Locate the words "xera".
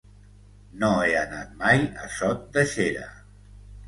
2.73-3.05